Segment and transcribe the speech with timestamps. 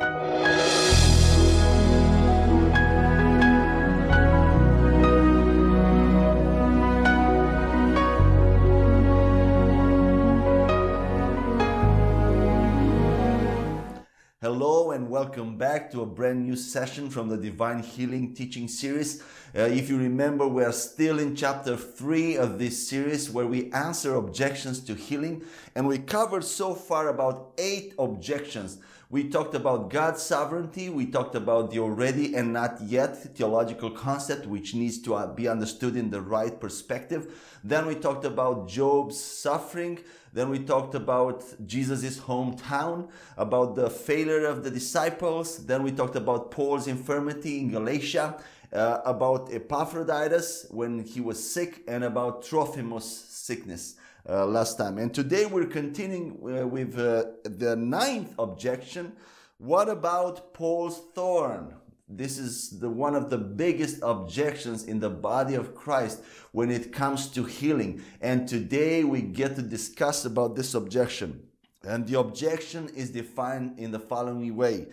[0.00, 0.12] Hello
[14.92, 19.20] and welcome back to a brand new session from the Divine Healing Teaching Series.
[19.52, 23.72] Uh, if you remember, we are still in chapter 3 of this series where we
[23.72, 25.42] answer objections to healing,
[25.74, 28.78] and we covered so far about eight objections.
[29.10, 34.46] We talked about God's sovereignty, we talked about the already and not yet theological concept,
[34.46, 37.34] which needs to uh, be understood in the right perspective.
[37.64, 40.00] Then we talked about Job's suffering.
[40.34, 43.08] Then we talked about Jesus' hometown,
[43.38, 45.64] about the failure of the disciples.
[45.64, 48.36] Then we talked about Paul's infirmity in Galatia,
[48.74, 53.94] uh, about Epaphroditus when he was sick, and about Trophimus' sickness.
[54.30, 54.98] Uh, last time.
[54.98, 59.14] And today we're continuing uh, with uh, the ninth objection.
[59.56, 61.74] What about Paul's thorn?
[62.06, 66.20] This is the one of the biggest objections in the body of Christ
[66.52, 68.02] when it comes to healing.
[68.20, 71.48] And today we get to discuss about this objection.
[71.82, 74.88] And the objection is defined in the following way.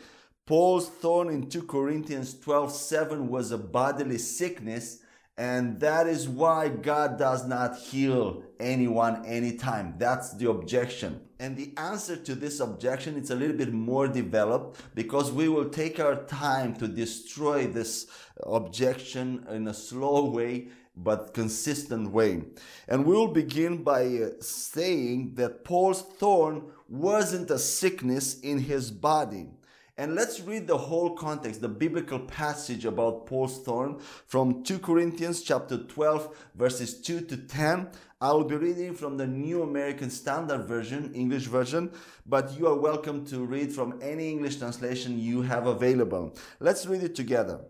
[0.45, 4.99] Paul's thorn in 2 Corinthians 12 7 was a bodily sickness
[5.37, 9.95] and that is why God does not heal anyone anytime.
[9.97, 11.19] That's the objection.
[11.39, 15.67] And the answer to this objection is a little bit more developed because we will
[15.67, 18.07] take our time to destroy this
[18.43, 22.43] objection in a slow way but consistent way.
[22.87, 28.91] And we will begin by uh, saying that Paul's thorn wasn't a sickness in his
[28.91, 29.49] body.
[29.97, 35.41] And let's read the whole context, the biblical passage about Paul's thorn from 2 Corinthians
[35.41, 37.91] chapter 12 verses 2 to 10.
[38.19, 41.91] I will be reading from the New American Standard Version, English version,
[42.25, 46.35] but you are welcome to read from any English translation you have available.
[46.59, 47.61] Let's read it together.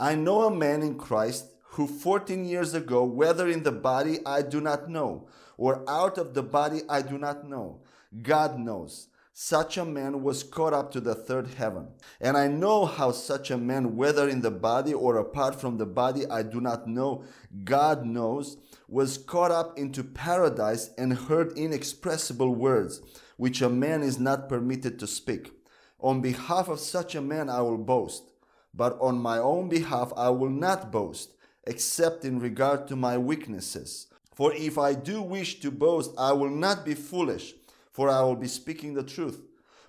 [0.00, 4.40] I know a man in Christ who 14 years ago, whether in the body I
[4.40, 5.28] do not know,
[5.58, 7.82] or out of the body I do not know,
[8.22, 11.88] God knows such a man was caught up to the third heaven.
[12.20, 15.86] And I know how such a man, whether in the body or apart from the
[15.86, 17.24] body, I do not know,
[17.64, 18.56] God knows,
[18.86, 23.00] was caught up into paradise and heard inexpressible words,
[23.36, 25.50] which a man is not permitted to speak.
[25.98, 28.30] On behalf of such a man I will boast,
[28.72, 31.34] but on my own behalf I will not boast,
[31.64, 34.06] except in regard to my weaknesses.
[34.32, 37.54] For if I do wish to boast, I will not be foolish
[37.94, 39.40] for I will be speaking the truth.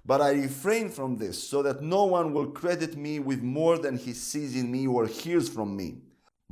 [0.05, 3.97] But I refrain from this, so that no one will credit me with more than
[3.97, 5.97] he sees in me or hears from me.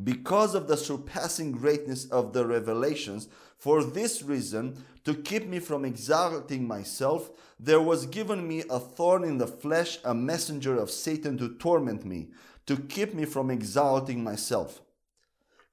[0.03, 5.85] Because of the surpassing greatness of the revelations, for this reason, to keep me from
[5.85, 11.37] exalting myself, there was given me a thorn in the flesh, a messenger of Satan
[11.37, 12.31] to torment me,
[12.65, 14.81] to keep me from exalting myself.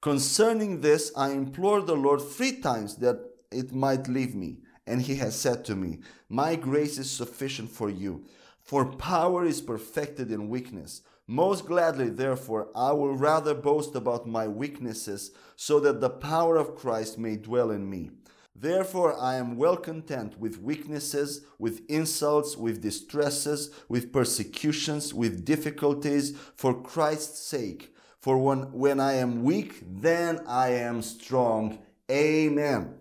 [0.01, 3.19] Concerning this, I implored the Lord three times that
[3.51, 4.59] it might leave me.
[4.87, 5.99] And he has said to me,
[6.29, 8.25] My grace is sufficient for you,
[8.59, 11.01] for power is perfected in weakness.
[11.27, 16.75] Most gladly, therefore, I will rather boast about my weaknesses, so that the power of
[16.75, 18.11] Christ may dwell in me.
[18.55, 26.37] Therefore, I am well content with weaknesses, with insults, with distresses, with persecutions, with difficulties,
[26.55, 27.95] for Christ's sake.
[28.19, 31.79] For when, when I am weak, then I am strong.
[32.11, 32.93] Amen.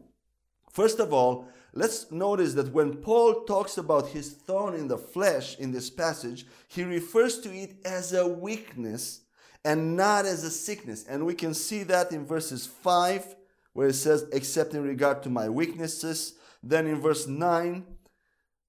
[0.70, 5.58] First of all, let's notice that when Paul talks about his thorn in the flesh
[5.58, 9.20] in this passage, he refers to it as a weakness
[9.64, 11.04] and not as a sickness.
[11.08, 13.36] And we can see that in verses 5,
[13.72, 16.34] where it says, except in regard to my weaknesses.
[16.62, 17.84] Then in verse 9,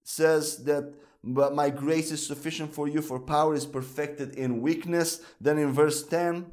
[0.04, 5.22] says that but my grace is sufficient for you, for power is perfected in weakness.
[5.40, 6.52] Then in verse 10,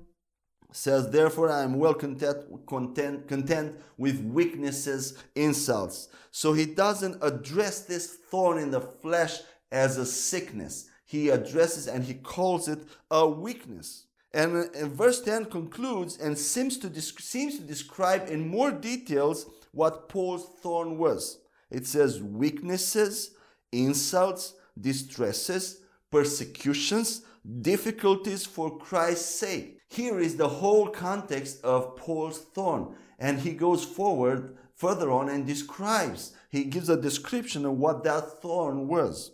[0.73, 6.09] says, Therefore I am well content, content, content with weaknesses, insults.
[6.31, 9.41] So he doesn't address this thorn in the flesh
[9.73, 10.89] as a sickness.
[11.05, 12.81] He addresses and he calls it
[13.11, 14.05] a weakness.
[14.33, 20.09] And, and verse 10 concludes and seems to, seems to describe in more details what
[20.09, 21.41] Paul's thorn was.
[21.71, 23.31] It says weaknesses,
[23.73, 25.81] insults, distresses,
[26.11, 27.23] persecutions,
[27.63, 29.78] difficulties for Christ's sake.
[29.89, 32.95] Here is the whole context of Paul's thorn.
[33.19, 38.41] And he goes forward further on and describes, he gives a description of what that
[38.41, 39.33] thorn was.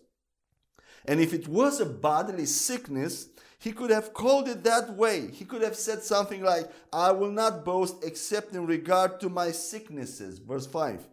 [1.04, 3.28] And if it was a bodily sickness,
[3.58, 5.30] he could have called it that way.
[5.30, 9.50] He could have said something like, I will not boast except in regard to my
[9.50, 10.38] sicknesses.
[10.38, 11.06] Verse 5.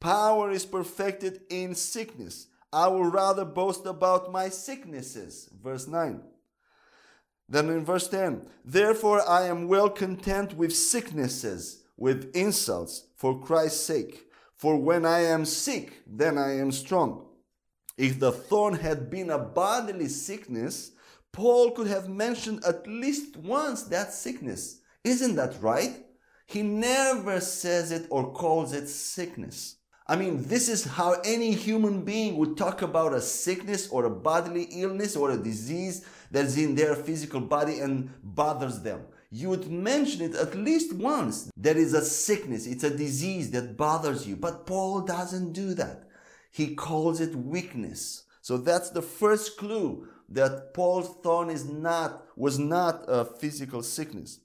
[0.00, 2.48] Power is perfected in sickness.
[2.72, 5.48] I will rather boast about my sicknesses.
[5.62, 6.20] Verse 9.
[7.48, 13.84] Then in verse 10, therefore I am well content with sicknesses, with insults, for Christ's
[13.84, 14.26] sake.
[14.56, 17.26] For when I am sick, then I am strong.
[17.98, 20.92] If the thorn had been a bodily sickness,
[21.32, 24.80] Paul could have mentioned at least once that sickness.
[25.04, 26.04] Isn't that right?
[26.46, 29.76] He never says it or calls it sickness.
[30.06, 34.10] I mean, this is how any human being would talk about a sickness or a
[34.10, 39.02] bodily illness or a disease that's in their physical body and bothers them.
[39.30, 41.50] You would mention it at least once.
[41.56, 44.36] There is a sickness, it's a disease that bothers you.
[44.36, 46.08] But Paul doesn't do that.
[46.50, 48.24] He calls it weakness.
[48.40, 54.40] So that's the first clue that Paul's thorn is not was not a physical sickness.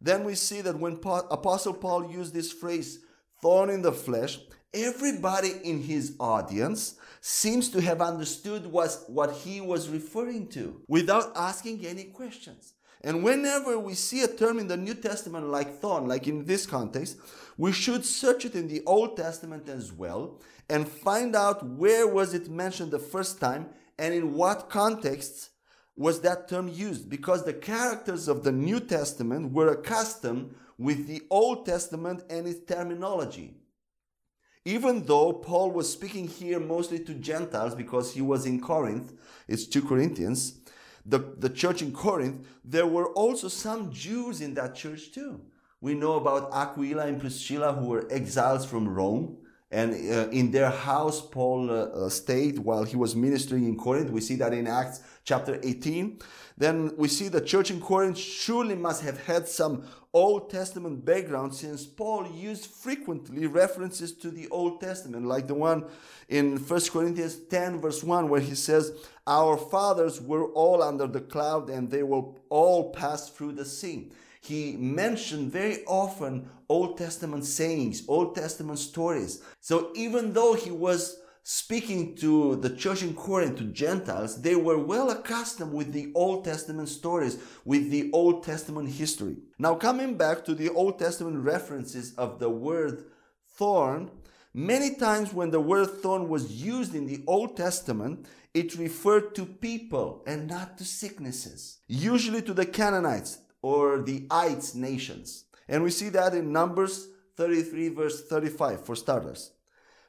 [0.00, 3.00] Then we see that when Apostle Paul used this phrase
[3.46, 4.40] thorn in the flesh,
[4.74, 11.86] everybody in his audience seems to have understood what he was referring to without asking
[11.86, 12.72] any questions.
[13.04, 16.66] And whenever we see a term in the New Testament like thorn, like in this
[16.66, 17.18] context,
[17.56, 22.34] we should search it in the Old Testament as well and find out where was
[22.34, 25.50] it mentioned the first time and in what contexts
[25.94, 31.22] was that term used because the characters of the New Testament were accustomed with the
[31.30, 33.54] Old Testament and its terminology.
[34.64, 39.12] Even though Paul was speaking here mostly to Gentiles because he was in Corinth,
[39.46, 40.58] it's 2 Corinthians,
[41.04, 45.40] the, the church in Corinth, there were also some Jews in that church too.
[45.80, 49.38] We know about Aquila and Priscilla who were exiles from Rome.
[49.70, 54.10] And uh, in their house, Paul uh, uh, stayed while he was ministering in Corinth.
[54.10, 56.20] We see that in Acts chapter 18.
[56.56, 61.52] Then we see the church in Corinth surely must have had some Old Testament background
[61.52, 65.84] since Paul used frequently references to the Old Testament, like the one
[66.28, 68.92] in 1 Corinthians 10, verse 1, where he says,
[69.26, 74.12] Our fathers were all under the cloud and they will all pass through the sea
[74.46, 79.42] he mentioned very often Old Testament sayings, Old Testament stories.
[79.60, 84.78] So even though he was speaking to the church in Corinth, to Gentiles, they were
[84.78, 89.36] well accustomed with the Old Testament stories, with the Old Testament history.
[89.56, 93.04] Now, coming back to the Old Testament references of the word
[93.56, 94.10] thorn,
[94.52, 99.46] many times when the word thorn was used in the Old Testament, it referred to
[99.46, 105.46] people and not to sicknesses, usually to the Canaanites, or the ites nations.
[105.66, 109.50] And we see that in Numbers 33, verse 35, for starters.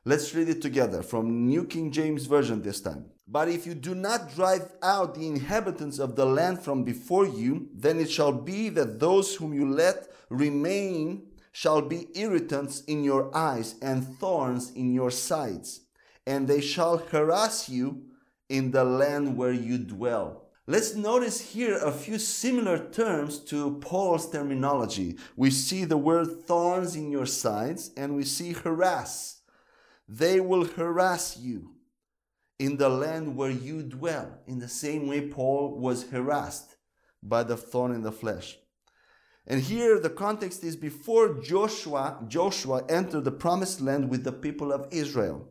[0.05, 3.05] Let's read it together from New King James Version this time.
[3.27, 7.67] But if you do not drive out the inhabitants of the land from before you,
[7.73, 13.35] then it shall be that those whom you let remain shall be irritants in your
[13.35, 15.81] eyes and thorns in your sides,
[16.27, 18.03] and they shall harass you
[18.49, 20.46] in the land where you dwell.
[20.69, 25.15] Let's notice here a few similar terms to Paul's terminology.
[25.37, 29.39] We see the word thorns in your sides and we see harass.
[30.09, 31.75] They will harass you
[32.59, 36.75] in the land where you dwell, in the same way Paul was harassed
[37.23, 38.57] by the thorn in the flesh.
[39.45, 44.73] And here the context is before Joshua, Joshua entered the promised land with the people
[44.73, 45.47] of Israel.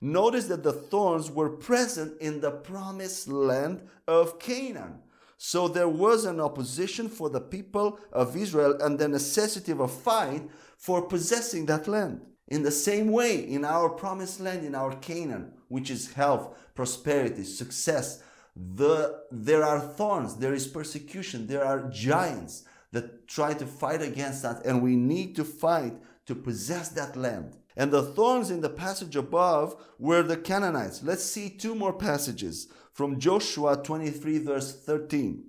[0.00, 5.00] Notice that the thorns were present in the promised land of Canaan.
[5.36, 9.88] So there was an opposition for the people of Israel and the necessity of a
[9.88, 10.42] fight
[10.76, 12.22] for possessing that land.
[12.48, 17.44] In the same way, in our promised land, in our Canaan, which is health, prosperity,
[17.44, 18.22] success,
[18.56, 24.42] the, there are thorns, there is persecution, there are giants that try to fight against
[24.42, 25.94] that, and we need to fight
[26.26, 27.56] to possess that land.
[27.76, 31.02] And the thorns in the passage above were the Canaanites.
[31.02, 35.44] Let's see two more passages from Joshua 23, verse 13.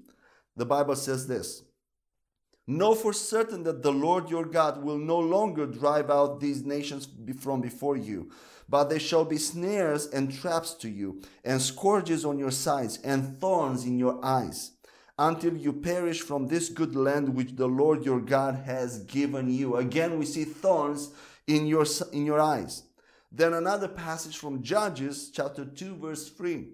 [0.56, 1.64] The Bible says this
[2.68, 7.08] Know for certain that the Lord your God will no longer drive out these nations
[7.40, 8.32] from before you,
[8.70, 13.42] but they shall be snares and traps to you, and scourges on your sides, and
[13.42, 14.72] thorns in your eyes,
[15.18, 19.76] until you perish from this good land which the Lord your God has given you.
[19.76, 21.12] Again, we see thorns
[21.56, 22.84] in your, in your eyes.
[23.32, 26.68] Then another passage from Judges chapter 2 verse 3.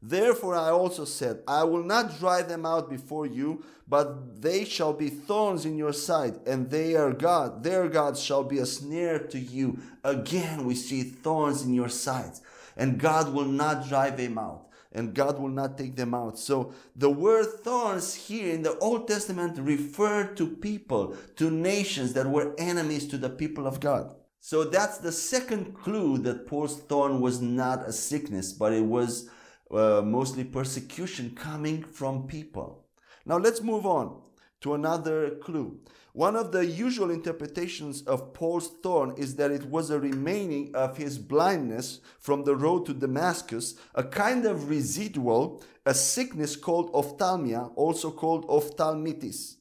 [0.00, 4.92] Therefore I also said, I will not drive them out before you, but they shall
[4.92, 7.62] be thorns in your side, and they are God.
[7.62, 9.78] Their gods shall be a snare to you.
[10.02, 12.42] Again we see thorns in your sides,
[12.76, 14.63] and God will not drive them out
[14.94, 16.38] and God will not take them out.
[16.38, 22.26] So the word thorns here in the Old Testament referred to people, to nations that
[22.26, 24.14] were enemies to the people of God.
[24.40, 29.28] So that's the second clue that Paul's thorn was not a sickness, but it was
[29.70, 32.84] uh, mostly persecution coming from people.
[33.26, 34.20] Now let's move on
[34.60, 35.80] to another clue.
[36.14, 40.96] One of the usual interpretations of Paul's thorn is that it was a remaining of
[40.96, 47.72] his blindness from the road to Damascus, a kind of residual, a sickness called ophthalmia,
[47.74, 49.56] also called ophthalmitis.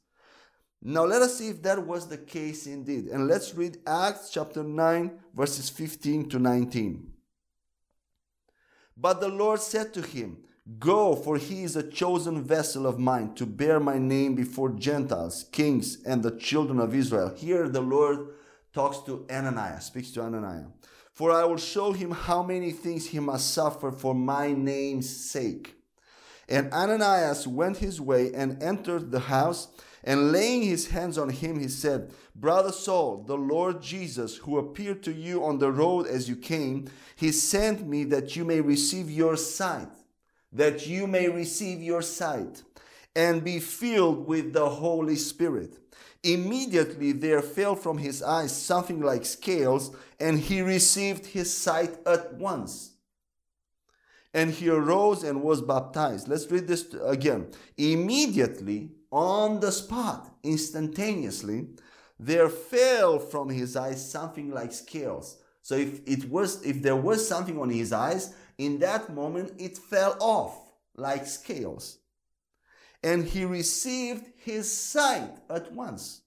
[0.84, 3.08] Now let us see if that was the case indeed.
[3.08, 7.14] And let's read Acts chapter 9, verses 15 to 19.
[8.96, 10.38] But the Lord said to him,
[10.80, 15.46] Go, for he is a chosen vessel of mine to bear my name before Gentiles,
[15.52, 17.34] kings, and the children of Israel.
[17.36, 18.30] Here the Lord
[18.74, 20.68] talks to Ananias, speaks to Ananias.
[21.12, 25.76] For I will show him how many things he must suffer for my name's sake.
[26.48, 29.68] And Ananias went his way and entered the house,
[30.02, 35.04] and laying his hands on him, he said, Brother Saul, the Lord Jesus, who appeared
[35.04, 39.12] to you on the road as you came, he sent me that you may receive
[39.12, 39.90] your sight
[40.54, 42.64] that you may receive your sight
[43.16, 45.78] and be filled with the Holy Spirit.
[46.24, 52.36] Immediately there fell from his eyes something like scales, and he received his sight at
[52.36, 52.92] once.
[54.34, 56.28] And he arose and was baptized.
[56.28, 57.52] Let's read this again.
[57.78, 61.68] Immediately, on the spot, instantaneously,
[62.20, 65.38] there fell from his eyes something like scales.
[65.62, 69.78] So if it was if there was something on his eyes, in that moment it
[69.78, 72.00] fell off like scales.
[73.04, 76.22] And he received his sight at once.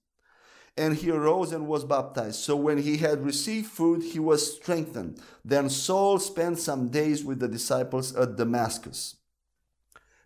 [0.77, 2.37] And he arose and was baptized.
[2.37, 5.21] So when he had received food, he was strengthened.
[5.43, 9.17] Then Saul spent some days with the disciples at Damascus.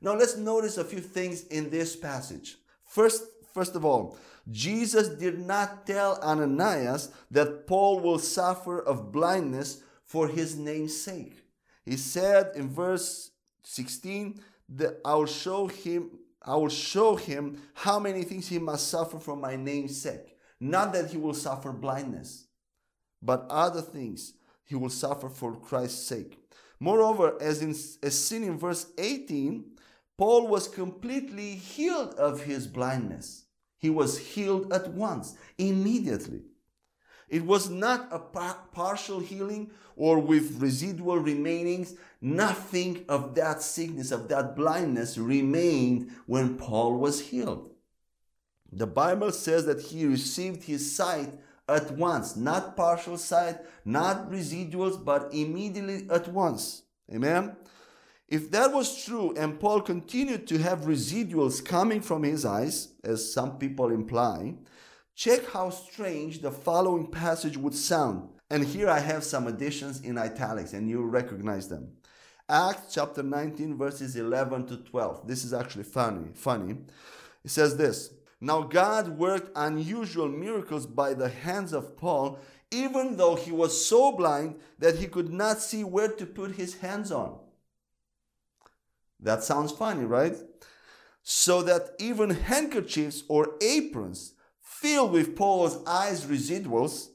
[0.01, 2.57] Now let's notice a few things in this passage.
[2.85, 3.23] First,
[3.55, 4.17] first of all,
[4.51, 11.37] Jesus did not tell Ananias that Paul will suffer of blindness for his name's sake.
[11.91, 13.33] He said in verse
[13.65, 14.41] 16
[14.77, 19.19] that I will show him I will show him how many things he must suffer
[19.19, 20.37] for my name's sake.
[20.61, 22.47] Not that he will suffer blindness,
[23.21, 26.39] but other things he will suffer for Christ's sake.
[26.79, 29.65] Moreover, as in as seen in verse 18,
[30.17, 33.47] Paul was completely healed of his blindness.
[33.79, 36.43] He was healed at once, immediately.
[37.31, 41.97] It was not a partial healing or with residual remainings.
[42.21, 47.71] Nothing of that sickness, of that blindness remained when Paul was healed.
[48.73, 55.03] The Bible says that he received his sight at once, not partial sight, not residuals,
[55.03, 56.83] but immediately at once.
[57.13, 57.57] Amen.
[58.29, 63.33] If that was true and Paul continued to have residuals coming from his eyes, as
[63.33, 64.55] some people imply,
[65.21, 68.31] Check how strange the following passage would sound.
[68.49, 71.91] And here I have some additions in italics, and you recognize them.
[72.49, 75.29] Acts chapter 19, verses 11 to 12.
[75.29, 76.31] This is actually funny.
[76.33, 76.79] Funny.
[77.45, 82.39] It says this Now God worked unusual miracles by the hands of Paul,
[82.71, 86.77] even though he was so blind that he could not see where to put his
[86.77, 87.39] hands on.
[89.21, 90.37] That sounds funny, right?
[91.23, 94.33] So that even handkerchiefs or aprons
[94.81, 97.09] filled with Paul's eyes residuals,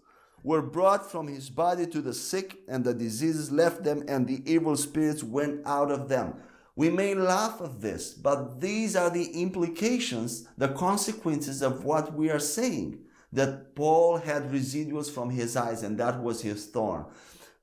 [0.44, 4.44] were brought from his body to the sick, and the diseases left them, and the
[4.46, 6.36] evil spirits went out of them.
[6.76, 12.30] We may laugh at this, but these are the implications, the consequences of what we
[12.30, 13.00] are saying.
[13.34, 17.06] That Paul had residuals from his eyes, and that was his thorn.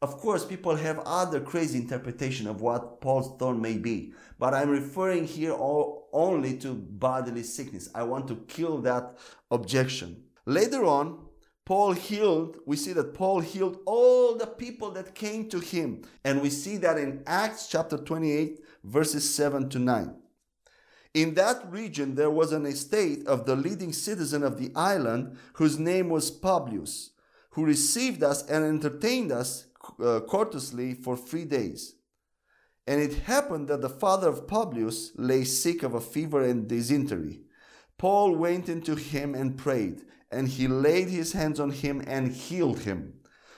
[0.03, 4.69] Of course, people have other crazy interpretation of what Paul's thorn may be, but I'm
[4.69, 7.89] referring here all, only to bodily sickness.
[7.95, 9.19] I want to kill that
[9.51, 10.25] objection.
[10.47, 11.27] Later on,
[11.65, 16.03] Paul healed, we see that Paul healed all the people that came to him.
[16.25, 20.15] And we see that in Acts chapter 28, verses 7 to 9.
[21.15, 25.79] In that region, there was an estate of the leading citizen of the island, whose
[25.79, 27.11] name was Publius,
[27.51, 29.67] who received us and entertained us
[30.03, 31.95] uh, courteously for three days.
[32.87, 37.41] And it happened that the father of Publius lay sick of a fever and dysentery.
[37.97, 42.81] Paul went into him and prayed, and he laid his hands on him and healed
[42.81, 43.15] him.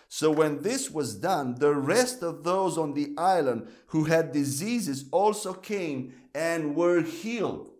[0.08, 5.06] So when this was done, the rest of those on the island who had diseases
[5.10, 7.70] also came and were healed.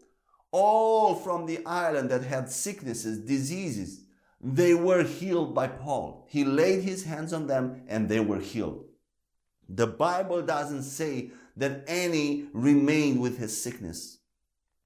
[0.50, 4.04] All from the island that had sicknesses, diseases,
[4.40, 6.26] they were healed by Paul.
[6.28, 8.83] He laid his hands on them and they were healed.
[9.68, 14.18] The Bible doesn't say that any remained with his sickness.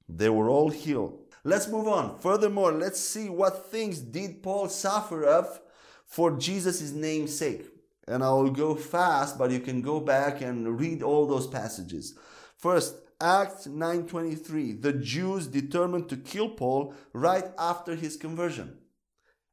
[0.09, 1.19] They were all healed.
[1.45, 2.19] Let's move on.
[2.19, 5.61] Furthermore, let's see what things did Paul suffer of
[6.07, 7.67] for Jesus' name's sake.
[8.07, 12.15] And I will go fast, but you can go back and read all those passages.
[12.57, 14.73] First, Acts 9:23.
[14.81, 18.79] The Jews determined to kill Paul right after his conversion.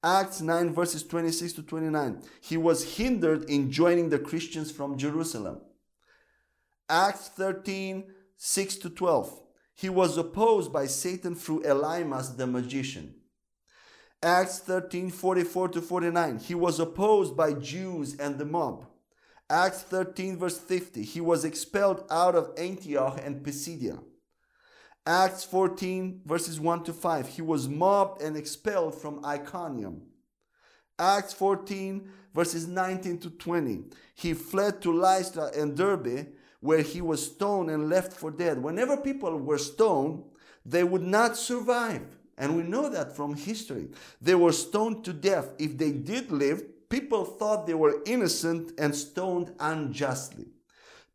[0.06, 2.22] Acts 9 verses 26 to 29.
[2.40, 5.62] He was hindered in joining the Christians from Jerusalem.
[6.88, 8.04] Acts 13
[8.38, 9.42] 6 to 12.
[9.74, 13.16] He was opposed by Satan through Elymas the magician.
[14.22, 16.38] Acts 13 44 to 49.
[16.38, 18.86] He was opposed by Jews and the mob.
[19.50, 21.02] Acts 13 verse 50.
[21.02, 23.98] He was expelled out of Antioch and Pisidia.
[25.08, 27.28] Acts 14 verses 1 to 5.
[27.28, 30.02] He was mobbed and expelled from Iconium.
[30.98, 33.84] Acts 14 verses 19 to 20.
[34.16, 36.28] He fled to Lystra and Derbe
[36.60, 38.64] where he was stoned and left for dead.
[38.64, 40.24] Whenever people were stoned,
[40.66, 42.02] they would not survive.
[42.38, 43.90] And we know that from history.
[44.20, 45.52] They were stoned to death.
[45.60, 50.48] If they did live, people thought they were innocent and stoned unjustly.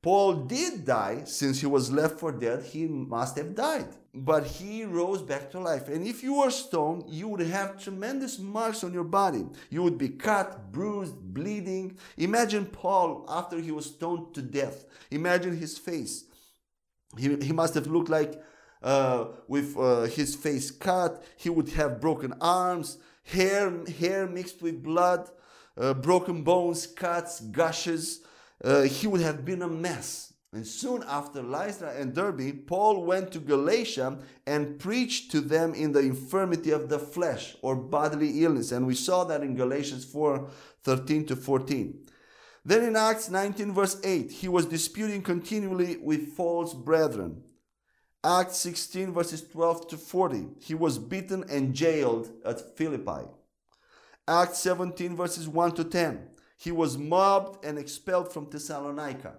[0.02, 2.64] Paul did die since he was left for dead.
[2.64, 3.88] He must have died.
[4.14, 5.88] But he rose back to life.
[5.88, 9.46] And if you were stoned, you would have tremendous marks on your body.
[9.68, 11.98] You would be cut, bruised, bleeding.
[12.16, 14.86] Imagine Paul after he was stoned to death.
[15.10, 16.24] Imagine his face.
[17.18, 18.42] He, he must have looked like
[18.82, 21.22] uh, with uh, his face cut.
[21.36, 25.28] He would have broken arms, hair, hair mixed with blood,
[25.76, 28.22] uh, broken bones, cuts, gushes
[28.62, 30.32] uh, he would have been a mess.
[30.52, 35.92] And soon after Lystra and Derbe, Paul went to Galatia and preached to them in
[35.92, 38.72] the infirmity of the flesh or bodily illness.
[38.72, 40.50] And we saw that in Galatians 4
[40.82, 42.06] 13 to 14.
[42.64, 47.42] Then in Acts 19, verse 8, he was disputing continually with false brethren.
[48.22, 53.28] Acts 16, verses 12 to 40, he was beaten and jailed at Philippi.
[54.28, 56.28] Acts 17, verses 1 to 10,
[56.60, 59.32] he was mobbed and expelled from Thessalonica.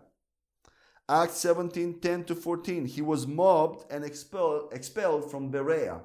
[1.07, 2.85] Acts 17 10 to 14.
[2.85, 6.01] He was mobbed and expelled, expelled from Berea.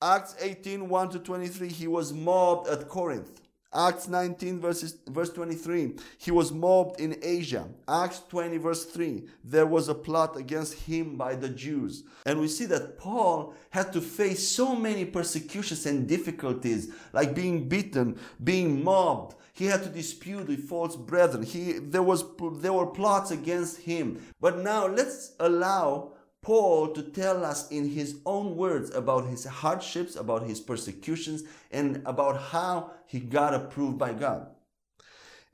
[0.00, 1.68] Acts 18 1 to 23.
[1.68, 3.40] He was mobbed at Corinth.
[3.74, 5.96] Acts 19 verses, verse 23.
[6.18, 7.68] He was mobbed in Asia.
[7.88, 9.24] Acts 20 verse 3.
[9.42, 12.04] There was a plot against him by the Jews.
[12.24, 17.68] And we see that Paul had to face so many persecutions and difficulties, like being
[17.68, 21.42] beaten, being mobbed, he had to dispute with false brethren.
[21.42, 22.24] He, there, was,
[22.58, 24.22] there were plots against him.
[24.38, 30.14] But now let's allow Paul to tell us in his own words about his hardships,
[30.14, 34.46] about his persecutions, and about how he got approved by God.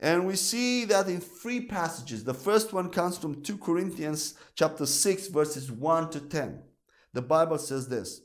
[0.01, 2.25] And we see that in three passages.
[2.25, 6.61] The first one comes from 2 Corinthians chapter 6 verses 1 to 10.
[7.13, 8.19] The Bible says this: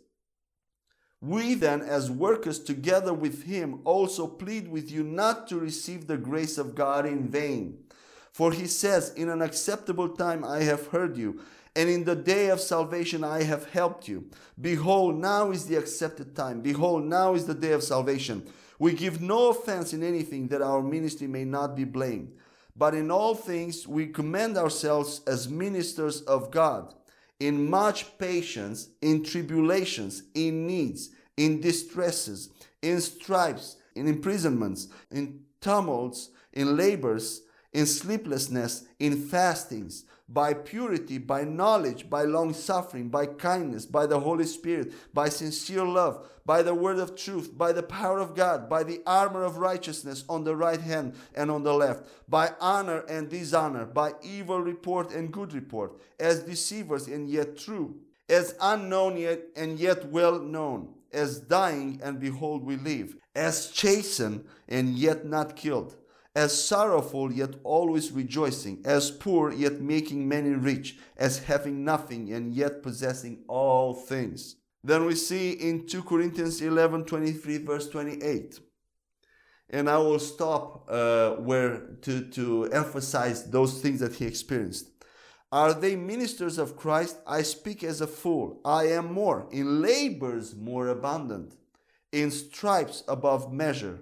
[1.21, 6.17] we then, as workers together with him, also plead with you not to receive the
[6.17, 7.79] grace of God in vain.
[8.33, 11.41] For he says, In an acceptable time I have heard you,
[11.75, 14.31] and in the day of salvation I have helped you.
[14.61, 16.61] Behold, now is the accepted time.
[16.61, 18.47] Behold, now is the day of salvation.
[18.79, 22.33] We give no offense in anything that our ministry may not be blamed.
[22.77, 26.95] But in all things we commend ourselves as ministers of God
[27.41, 32.51] in much patience, in tribulations, in needs, in distresses,
[32.83, 41.43] in stripes, in imprisonments, in tumults, in labors, in sleeplessness, in fastings, by purity, by
[41.43, 46.75] knowledge, by long suffering, by kindness, by the Holy Spirit, by sincere love, by the
[46.75, 50.55] word of truth, by the power of God, by the armor of righteousness on the
[50.55, 55.55] right hand and on the left, by honor and dishonor, by evil report and good
[55.55, 57.97] report, as deceivers and yet true,
[58.29, 64.45] as unknown yet and yet well known, as dying and behold we live, as chastened
[64.69, 65.97] and yet not killed
[66.35, 72.55] as sorrowful yet always rejoicing, as poor yet making many rich, as having nothing and
[72.55, 74.57] yet possessing all things.
[74.85, 78.61] Then we see in 2 Corinthians 11 23, verse 28.
[79.71, 84.91] And I will stop uh, where to, to emphasize those things that he experienced.
[85.51, 87.19] Are they ministers of Christ?
[87.27, 88.61] I speak as a fool.
[88.65, 91.55] I am more, in labors more abundant,
[92.13, 94.01] in stripes above measure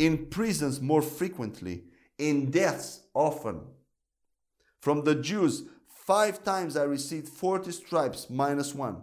[0.00, 1.84] in prisons more frequently,
[2.16, 3.60] in deaths often.
[4.80, 5.64] From the Jews,
[6.06, 9.02] five times I received 40 stripes minus one.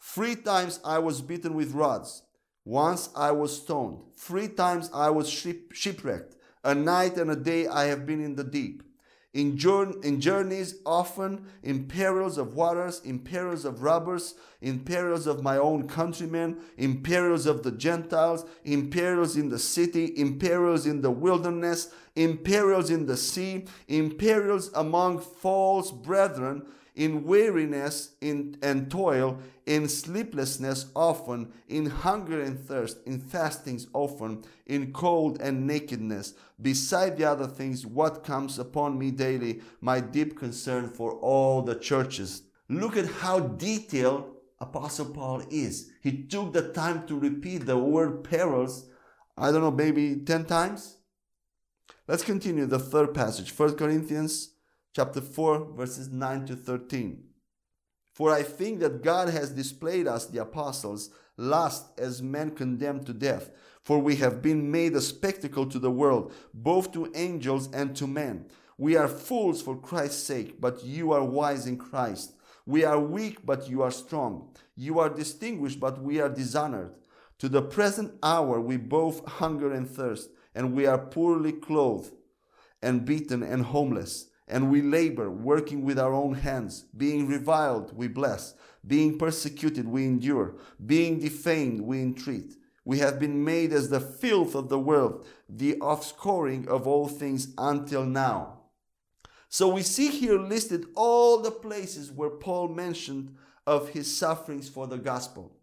[0.00, 2.22] Three times I was beaten with rods.
[2.64, 3.98] Once I was stoned.
[4.16, 6.36] Three times I was ship- shipwrecked.
[6.62, 8.84] A night and a day I have been in the deep.
[9.34, 9.58] In,
[10.02, 15.56] in journeys often, in perils of waters, in perils of robbers, in perils of my
[15.56, 21.00] own countrymen, in perils of the Gentiles, in perils in the city, in perils in
[21.00, 28.58] the wilderness, in perils in the sea, in perils among false brethren, in weariness in,
[28.62, 35.66] and toil, in sleeplessness often, in hunger and thirst, in fastings often, in cold and
[35.66, 36.34] nakedness.
[36.62, 41.74] Beside the other things, what comes upon me daily, my deep concern for all the
[41.74, 42.42] churches.
[42.68, 45.90] Look at how detailed Apostle Paul is.
[46.00, 48.86] He took the time to repeat the word perils,
[49.36, 50.98] I don't know, maybe 10 times.
[52.06, 54.54] Let's continue the third passage, 1 Corinthians
[54.94, 57.24] chapter 4, verses 9 to 13.
[58.12, 63.12] For I think that God has displayed us, the apostles, last as men condemned to
[63.12, 63.50] death.
[63.82, 68.06] For we have been made a spectacle to the world, both to angels and to
[68.06, 68.46] men.
[68.78, 72.34] We are fools for Christ's sake, but you are wise in Christ.
[72.64, 74.54] We are weak, but you are strong.
[74.76, 76.94] You are distinguished, but we are dishonored.
[77.38, 82.12] To the present hour we both hunger and thirst, and we are poorly clothed,
[82.80, 86.84] and beaten and homeless and we labor, working with our own hands.
[86.96, 88.54] Being reviled, we bless.
[88.86, 90.56] Being persecuted, we endure.
[90.84, 92.54] Being defamed, we entreat.
[92.84, 97.54] We have been made as the filth of the world, the offscouring of all things
[97.56, 98.58] until now.
[99.48, 104.88] So we see here listed all the places where Paul mentioned of his sufferings for
[104.88, 105.56] the gospel.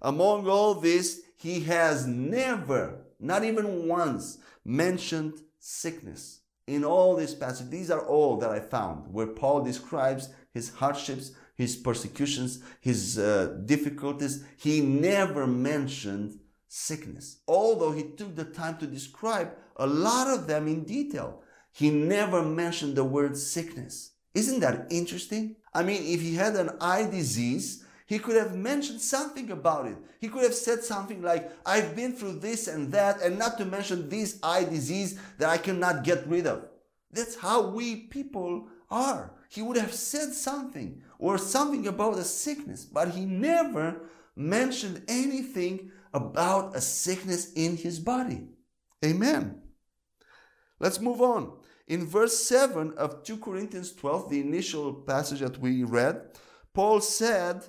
[0.00, 7.70] Among all this, he has never, not even once, mentioned sickness in all these passages,
[7.70, 13.58] these are all that I found where Paul describes his hardships, his persecutions, his uh,
[13.64, 14.44] difficulties.
[14.56, 20.68] He never mentioned sickness, although he took the time to describe a lot of them
[20.68, 21.42] in detail.
[21.72, 24.12] He never mentioned the word sickness.
[24.34, 25.56] Isn't that interesting?
[25.74, 27.81] I mean, if he had an eye disease,
[28.12, 29.96] he could have mentioned something about it.
[30.20, 33.64] He could have said something like, I've been through this and that, and not to
[33.64, 36.68] mention this eye disease that I cannot get rid of.
[37.10, 39.32] That's how we people are.
[39.48, 44.02] He would have said something or something about a sickness, but he never
[44.36, 48.46] mentioned anything about a sickness in his body.
[49.02, 49.62] Amen.
[50.78, 51.54] Let's move on.
[51.88, 56.20] In verse 7 of 2 Corinthians 12, the initial passage that we read,
[56.74, 57.64] Paul said,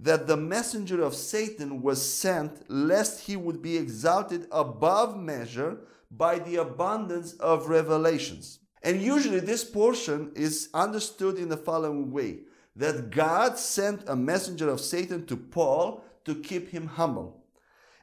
[0.00, 5.78] that the messenger of Satan was sent lest he would be exalted above measure
[6.10, 8.60] by the abundance of revelations.
[8.82, 12.40] And usually this portion is understood in the following way
[12.76, 17.42] that God sent a messenger of Satan to Paul to keep him humble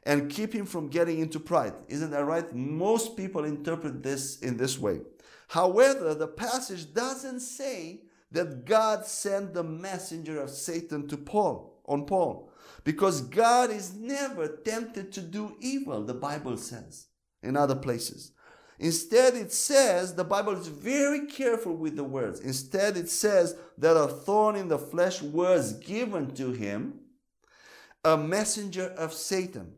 [0.04, 1.72] and keep him from getting into pride.
[1.88, 2.54] Isn't that right?
[2.54, 5.00] Most people interpret this in this way.
[5.48, 12.04] However, the passage doesn't say that God sent the messenger of Satan to Paul on
[12.06, 12.50] Paul.
[12.84, 17.08] Because God is never tempted to do evil, the Bible says
[17.42, 18.32] in other places.
[18.78, 22.40] Instead, it says, the Bible is very careful with the words.
[22.40, 27.00] Instead, it says that a thorn in the flesh was given to him,
[28.04, 29.72] a messenger of Satan.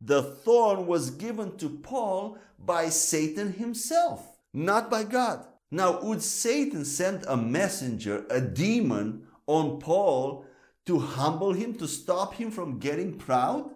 [0.00, 5.46] The thorn was given to Paul by Satan himself, not by God.
[5.70, 10.43] Now, would Satan send a messenger, a demon, on Paul
[10.86, 13.70] to humble him, to stop him from getting proud?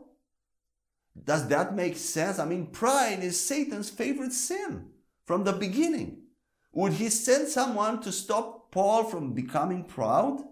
[1.24, 2.38] Does that make sense?
[2.38, 4.90] I mean, pride is Satan's favorite sin
[5.26, 6.22] from the beginning.
[6.72, 10.42] Would he send someone to stop Paul from becoming proud?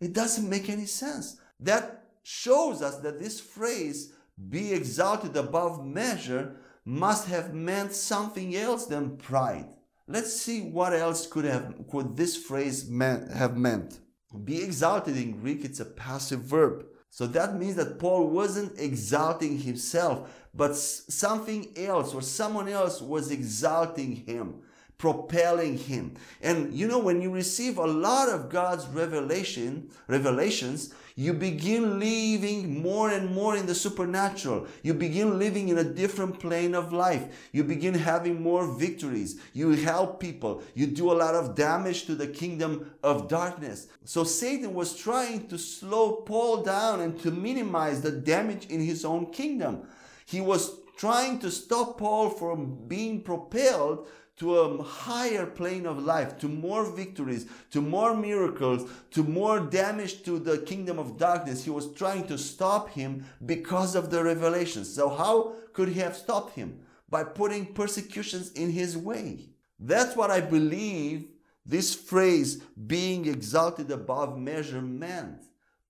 [0.00, 1.36] It doesn't make any sense.
[1.60, 4.12] That shows us that this phrase,
[4.48, 9.68] be exalted above measure, must have meant something else than pride.
[10.08, 14.00] Let's see what else could have could this phrase meant, have meant.
[14.44, 16.86] Be exalted in Greek, it's a passive verb.
[17.10, 23.30] So that means that Paul wasn't exalting himself, but something else or someone else was
[23.30, 24.62] exalting him,
[25.02, 26.14] propelling him.
[26.40, 32.80] And you know, when you receive a lot of God's revelation, revelations, you begin living
[32.80, 34.68] more and more in the supernatural.
[34.84, 37.48] You begin living in a different plane of life.
[37.50, 39.40] You begin having more victories.
[39.52, 40.62] You help people.
[40.72, 43.88] You do a lot of damage to the kingdom of darkness.
[44.04, 49.04] So Satan was trying to slow Paul down and to minimize the damage in his
[49.04, 49.82] own kingdom.
[50.26, 54.06] He was trying to stop Paul from being propelled
[54.42, 60.24] to a higher plane of life, to more victories, to more miracles, to more damage
[60.24, 61.62] to the kingdom of darkness.
[61.62, 64.92] He was trying to stop him because of the revelations.
[64.92, 66.80] So, how could he have stopped him?
[67.08, 69.50] By putting persecutions in his way.
[69.78, 71.28] That's what I believe
[71.64, 72.56] this phrase,
[72.88, 75.40] being exalted above measure, meant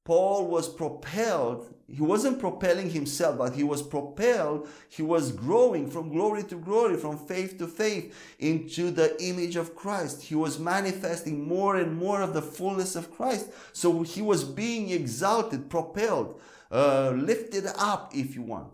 [0.05, 1.72] Paul was propelled.
[1.88, 4.68] He wasn't propelling himself, but he was propelled.
[4.88, 9.75] He was growing from glory to glory, from faith to faith into the image of
[9.75, 10.23] Christ.
[10.23, 13.51] He was manifesting more and more of the fullness of Christ.
[13.73, 16.40] So he was being exalted, propelled,
[16.71, 18.68] uh, lifted up, if you want.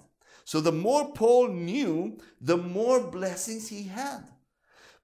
[0.44, 4.25] So the more Paul knew, the more blessings he had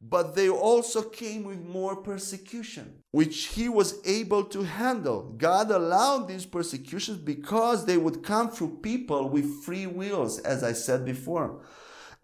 [0.07, 5.35] but they also came with more persecution, which he was able to handle.
[5.39, 10.73] God allowed these persecutions because they would come through people with free wills, as I
[10.73, 11.63] said before,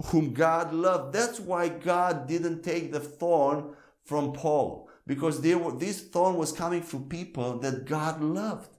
[0.07, 1.15] whom God loved.
[1.15, 6.83] That's why God didn't take the thorn from Paul, because were, this thorn was coming
[6.83, 8.77] through people that God loved.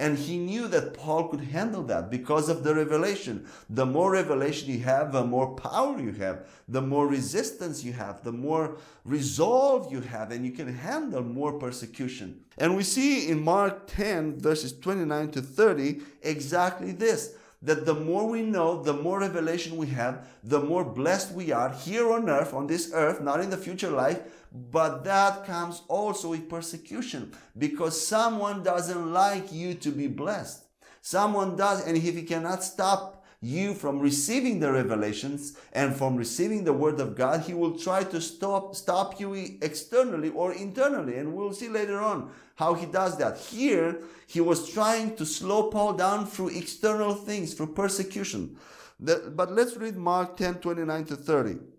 [0.00, 3.46] And he knew that Paul could handle that because of the revelation.
[3.70, 8.24] The more revelation you have, the more power you have, the more resistance you have,
[8.24, 12.40] the more resolve you have, and you can handle more persecution.
[12.58, 18.28] And we see in Mark 10, verses 29 to 30, exactly this that the more
[18.28, 22.52] we know, the more revelation we have, the more blessed we are here on earth,
[22.52, 24.20] on this earth, not in the future life,
[24.54, 30.62] but that comes also with persecution because someone doesn't like you to be blessed.
[31.02, 36.62] Someone does, and if he cannot stop you from receiving the revelations and from receiving
[36.62, 41.18] the word of God, he will try to stop stop you externally or internally.
[41.18, 43.36] And we'll see later on how he does that.
[43.36, 48.56] Here, he was trying to slow Paul down through external things, through persecution.
[49.00, 51.73] The, but let's read Mark 10 29 to 30.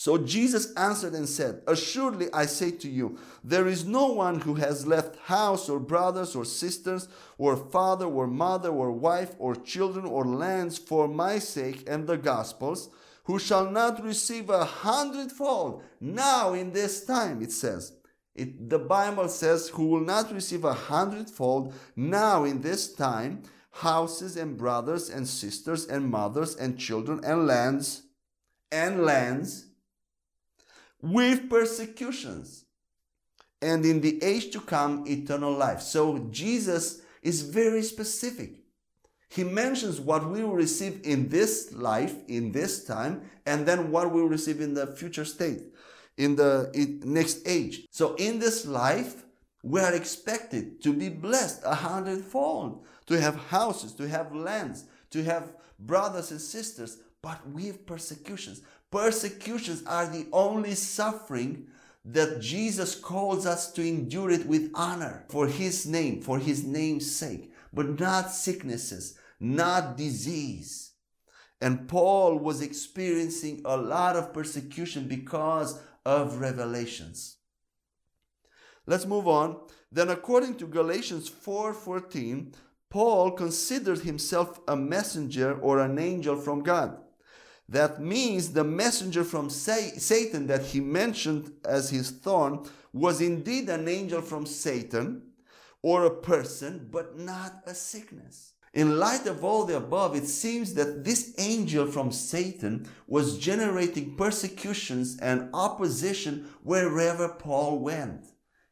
[0.00, 4.54] So Jesus answered and said, Assuredly I say to you, there is no one who
[4.54, 10.04] has left house or brothers or sisters or father or mother or wife or children
[10.04, 12.90] or lands for my sake and the gospel's,
[13.24, 17.92] who shall not receive a hundredfold now in this time, it says.
[18.36, 24.36] It, the Bible says, who will not receive a hundredfold now in this time, houses
[24.36, 28.02] and brothers and sisters and mothers and children and lands
[28.70, 29.67] and lands
[31.00, 32.64] with persecutions,
[33.60, 35.80] and in the age to come, eternal life.
[35.80, 38.60] So Jesus is very specific.
[39.28, 44.12] He mentions what we will receive in this life, in this time, and then what
[44.12, 45.62] we will receive in the future state,
[46.16, 46.70] in the
[47.04, 47.86] next age.
[47.90, 49.24] So in this life,
[49.62, 55.22] we are expected to be blessed a hundredfold, to have houses, to have lands, to
[55.24, 58.62] have brothers and sisters, but with persecutions.
[58.90, 61.66] Persecutions are the only suffering
[62.04, 67.14] that Jesus calls us to endure it with honor for His name, for His name's
[67.14, 70.92] sake, but not sicknesses, not disease.
[71.60, 77.36] And Paul was experiencing a lot of persecution because of revelations.
[78.86, 79.60] Let's move on.
[79.92, 82.54] Then according to Galatians 4:14,
[82.88, 86.98] Paul considered himself a messenger or an angel from God.
[87.68, 93.88] That means the messenger from Satan that he mentioned as his thorn was indeed an
[93.88, 95.22] angel from Satan
[95.82, 98.54] or a person, but not a sickness.
[98.72, 104.16] In light of all the above, it seems that this angel from Satan was generating
[104.16, 108.26] persecutions and opposition wherever Paul went.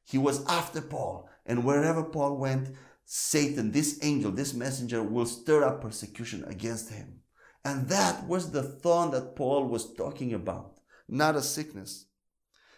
[0.04, 5.64] He was after Paul, and wherever Paul went, Satan, this angel, this messenger, will stir
[5.64, 7.20] up persecution against him.
[7.66, 12.06] And that was the thorn that Paul was talking about, not a sickness.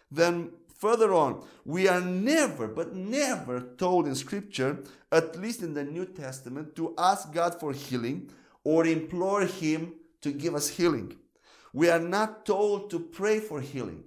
[0.09, 0.49] Then
[0.79, 6.07] further on, we are never, but never told in Scripture, at least in the New
[6.07, 8.31] Testament, to ask God for healing
[8.63, 11.15] or implore Him to give us healing.
[11.71, 14.05] We are not told to pray for healing,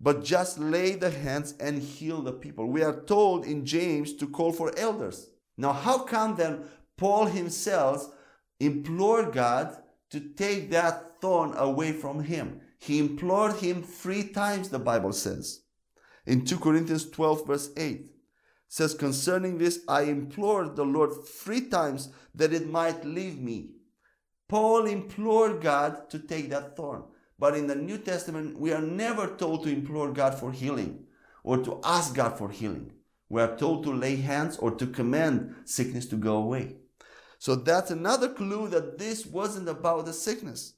[0.00, 2.66] but just lay the hands and heal the people.
[2.66, 5.30] We are told in James to call for elders.
[5.56, 6.64] Now, how come then
[6.96, 8.12] Paul himself
[8.58, 9.76] implored God
[10.10, 12.60] to take that thorn away from him.
[12.78, 15.62] He implored him three times, the Bible says.
[16.26, 18.10] In 2 Corinthians 12, verse 8,
[18.68, 23.70] says, Concerning this, I implored the Lord three times that it might leave me.
[24.48, 27.04] Paul implored God to take that thorn.
[27.38, 31.04] But in the New Testament, we are never told to implore God for healing
[31.42, 32.92] or to ask God for healing.
[33.28, 36.76] We are told to lay hands or to command sickness to go away.
[37.44, 40.72] So that's another clue that this wasn't about the sickness.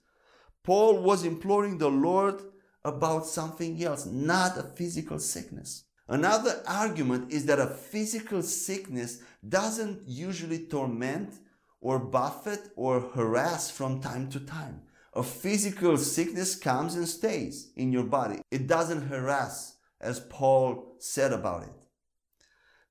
[0.65, 2.43] Paul was imploring the Lord
[2.85, 5.85] about something else, not a physical sickness.
[6.09, 11.35] Another argument is that a physical sickness doesn't usually torment
[11.81, 14.81] or buffet or harass from time to time.
[15.15, 18.41] A physical sickness comes and stays in your body.
[18.51, 21.87] It doesn't harass as Paul said about it.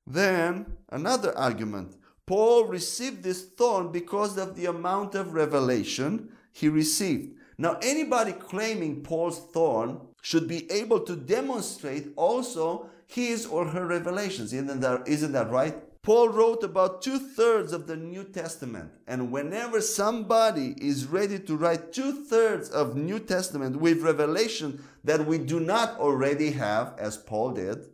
[0.06, 7.36] Then, another argument Paul received this thorn because of the amount of revelation he received.
[7.56, 14.52] Now, anybody claiming Paul's thorn should be able to demonstrate also his or her revelations.
[14.52, 15.76] Isn't that, isn't that right?
[16.02, 18.90] Paul wrote about two thirds of the New Testament.
[19.06, 25.26] And whenever somebody is ready to write two thirds of New Testament with revelation that
[25.26, 27.86] we do not already have, as Paul did,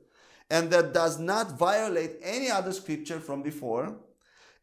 [0.51, 3.97] and that does not violate any other scripture from before,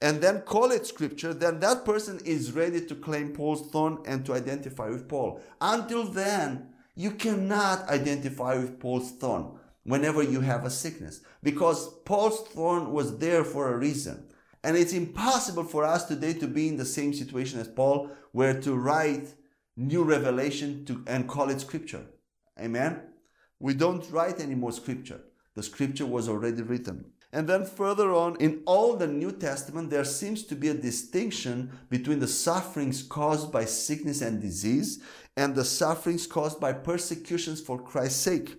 [0.01, 4.25] and then call it scripture, then that person is ready to claim Paul's thorn and
[4.25, 5.41] to identify with Paul.
[5.59, 12.47] Until then, you cannot identify with Paul's thorn whenever you have a sickness because Paul's
[12.49, 14.25] thorn was there for a reason.
[14.63, 18.59] And it's impossible for us today to be in the same situation as Paul, where
[18.61, 19.33] to write
[19.75, 22.05] new revelation to, and call it scripture.
[22.59, 23.01] Amen?
[23.59, 25.21] We don't write any more scripture.
[25.55, 27.05] The scripture was already written.
[27.31, 31.71] And then further on, in all the New Testament, there seems to be a distinction
[31.89, 35.03] between the sufferings caused by sickness and disease
[35.37, 38.57] and the sufferings caused by persecutions for Christ's sake.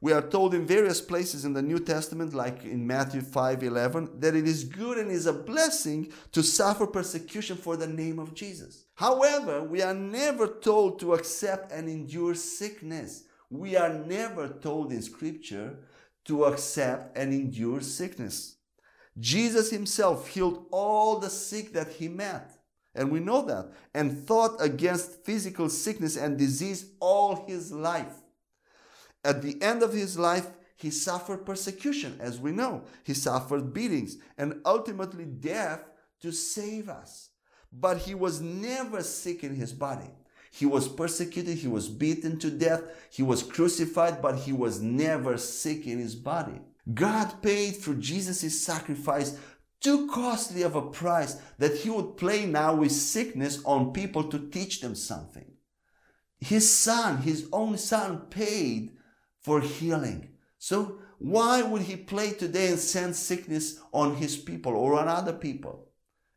[0.00, 4.20] We are told in various places in the New Testament, like in Matthew 5 11,
[4.20, 8.34] that it is good and is a blessing to suffer persecution for the name of
[8.34, 8.84] Jesus.
[8.94, 13.24] However, we are never told to accept and endure sickness.
[13.48, 15.78] We are never told in Scripture
[16.26, 18.56] to accept and endure sickness.
[19.18, 22.52] Jesus himself healed all the sick that he met.
[22.94, 23.72] And we know that.
[23.94, 28.22] And fought against physical sickness and disease all his life.
[29.24, 32.84] At the end of his life, he suffered persecution, as we know.
[33.04, 35.82] He suffered beatings and ultimately death
[36.20, 37.30] to save us.
[37.72, 40.10] But he was never sick in his body.
[40.56, 45.36] He was persecuted, he was beaten to death, he was crucified, but he was never
[45.36, 46.62] sick in his body.
[46.94, 49.38] God paid for Jesus' sacrifice
[49.82, 54.48] too costly of a price that he would play now with sickness on people to
[54.48, 55.52] teach them something.
[56.38, 58.96] His son, his own son, paid
[59.42, 60.30] for healing.
[60.56, 65.34] So why would he play today and send sickness on his people or on other
[65.34, 65.86] people?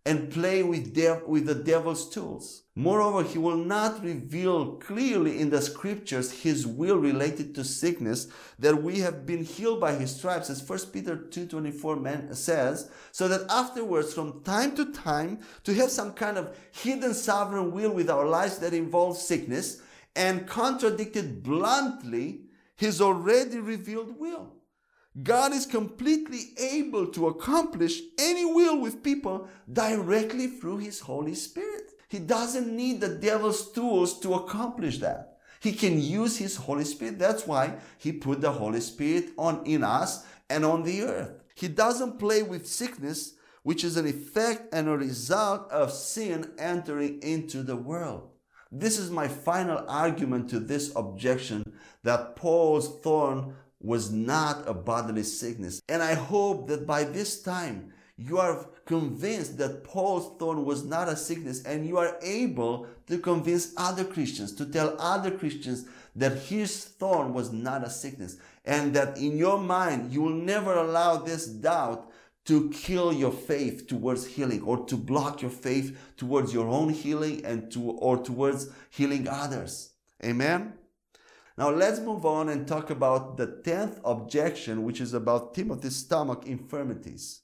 [0.10, 2.64] and play with, dev- with the devil's tools.
[2.80, 8.82] Moreover, he will not reveal clearly in the scriptures his will related to sickness that
[8.82, 14.14] we have been healed by his stripes, as 1 Peter 2.24 says, so that afterwards,
[14.14, 18.60] from time to time, to have some kind of hidden sovereign will with our lives
[18.60, 19.82] that involves sickness
[20.16, 22.44] and contradicted bluntly
[22.78, 24.54] his already revealed will.
[25.22, 31.99] God is completely able to accomplish any will with people directly through His Holy Spirit.
[32.10, 35.38] He doesn't need the devil's tools to accomplish that.
[35.60, 37.20] He can use His Holy Spirit.
[37.20, 41.44] That's why He put the Holy Spirit on in us and on the earth.
[41.56, 47.22] He doesn't play with sickness, which is an effect and a result of sin entering
[47.22, 48.30] into the world.
[48.72, 51.64] This is my final argument to this objection
[52.04, 55.82] that Paul's thorn was not a bodily sickness.
[55.90, 61.08] And I hope that by this time you are convinced that Paul's thorn was not
[61.08, 65.86] a sickness and you are able to convince other Christians, to tell other Christians
[66.18, 70.74] that his thorn was not a sickness and that in your mind you will never
[70.74, 72.12] allow this doubt
[72.44, 77.46] to kill your faith towards healing or to block your faith towards your own healing
[77.46, 79.92] and to or towards healing others.
[80.26, 80.74] Amen.
[81.58, 86.46] Now let's move on and talk about the 10th objection, which is about Timothy's stomach
[86.46, 87.44] infirmities.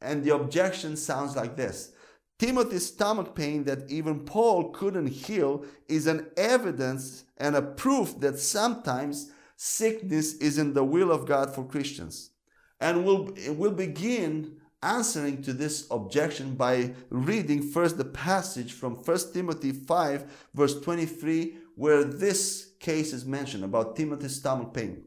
[0.00, 1.92] And the objection sounds like this
[2.38, 8.38] Timothy's stomach pain that even Paul couldn't heal is an evidence and a proof that
[8.38, 12.30] sometimes sickness is in the will of God for Christians.
[12.78, 19.18] And we'll, we'll begin answering to this objection by reading first the passage from 1
[19.32, 25.04] Timothy 5, verse 23, where this case is mentioned about Timothy's stomach pain.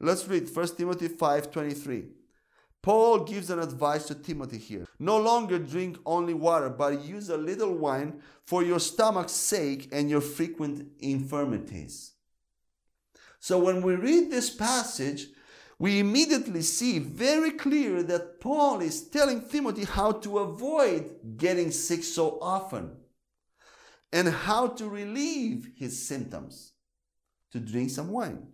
[0.00, 2.17] Let's read 1 Timothy 5:23.
[2.88, 4.86] Paul gives an advice to Timothy here.
[4.98, 10.08] No longer drink only water, but use a little wine for your stomach's sake and
[10.08, 12.12] your frequent infirmities.
[13.40, 15.26] So when we read this passage,
[15.78, 22.02] we immediately see very clear that Paul is telling Timothy how to avoid getting sick
[22.02, 22.96] so often
[24.14, 26.72] and how to relieve his symptoms
[27.52, 28.46] to drink some wine.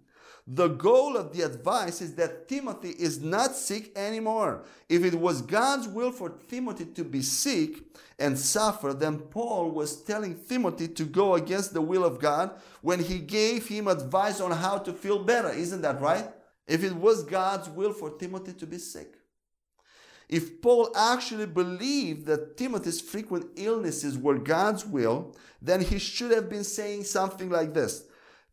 [0.47, 4.65] The goal of the advice is that Timothy is not sick anymore.
[4.91, 7.83] If it was God's will for Timothy to be sick
[8.19, 13.01] and suffer, then Paul was telling Timothy to go against the will of God when
[13.01, 15.49] he gave him advice on how to feel better.
[15.49, 16.29] Isn't that right?
[16.67, 19.17] If it was God's will for Timothy to be sick.
[20.29, 26.49] If Paul actually believed that Timothy's frequent illnesses were God's will, then he should have
[26.51, 28.05] been saying something like this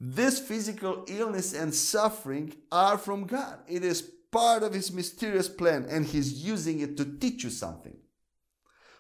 [0.04, 3.60] this physical illness and suffering are from God.
[3.68, 7.96] It is part of His mysterious plan, and He's using it to teach you something.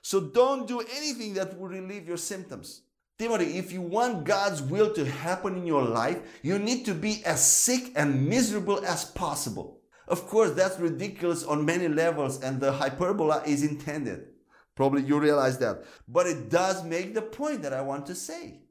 [0.04, 2.84] So don't do anything that will relieve your symptoms.
[3.18, 7.24] Timothy, if you want God's will to happen in your life, you need to be
[7.26, 9.82] as sick and miserable as possible.
[10.08, 14.28] Of course, that's ridiculous on many levels, and the hyperbola is intended.
[14.76, 15.84] Probably you realize that.
[16.08, 18.62] But it does make the point that I want to say.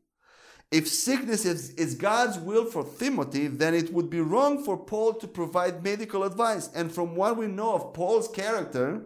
[0.71, 5.15] If sickness is, is, God's will for Timothy, then it would be wrong for Paul
[5.15, 6.71] to provide medical advice.
[6.75, 9.03] And from what we know of Paul's character,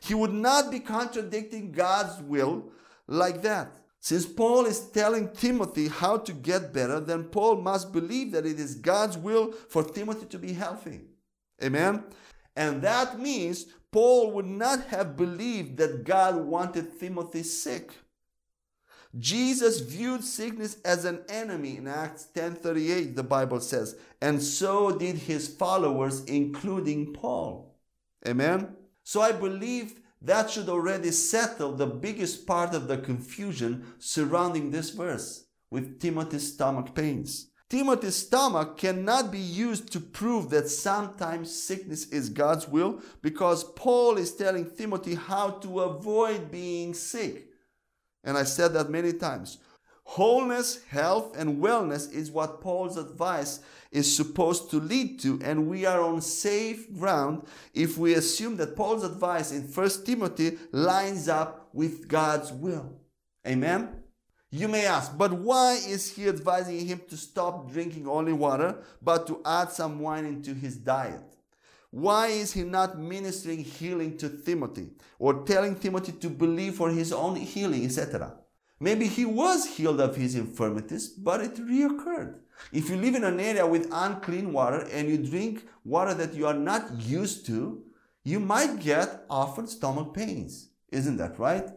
[0.00, 2.70] he would not be contradicting God's will
[3.06, 3.76] like that.
[4.00, 8.58] Since Paul is telling Timothy how to get better, then Paul must believe that it
[8.58, 11.02] is God's will for Timothy to be healthy.
[11.62, 12.02] Amen?
[12.56, 17.92] And that means Paul would not have believed that God wanted Timothy sick.
[19.18, 25.16] Jesus viewed sickness as an enemy in Acts 10:38 the Bible says and so did
[25.16, 27.76] his followers including Paul.
[28.26, 28.76] Amen.
[29.04, 34.90] So I believe that should already settle the biggest part of the confusion surrounding this
[34.90, 37.50] verse with Timothy's stomach pains.
[37.68, 44.16] Timothy's stomach cannot be used to prove that sometimes sickness is God's will because Paul
[44.16, 47.53] is telling Timothy how to avoid being sick.
[48.24, 49.58] And I said that many times.
[50.04, 53.60] Wholeness, health, and wellness is what Paul's advice
[53.90, 58.76] is supposed to lead to, and we are on safe ground if we assume that
[58.76, 62.92] Paul's advice in 1 Timothy lines up with God's will.
[63.46, 63.88] Amen?
[64.50, 69.26] You may ask, but why is he advising him to stop drinking only water, but
[69.26, 71.33] to add some wine into his diet?
[71.94, 77.12] Why is he not ministering healing to Timothy or telling Timothy to believe for his
[77.12, 78.34] own healing, etc.?
[78.80, 82.40] Maybe he was healed of his infirmities, but it reoccurred.
[82.72, 86.48] If you live in an area with unclean water and you drink water that you
[86.48, 87.84] are not used to,
[88.24, 90.70] you might get often stomach pains.
[90.90, 91.70] Isn't that right?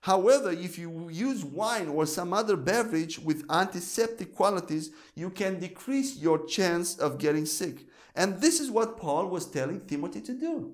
[0.00, 6.16] However, if you use wine or some other beverage with antiseptic qualities, you can decrease
[6.16, 7.87] your chance of getting sick.
[8.18, 10.72] And this is what Paul was telling Timothy to do.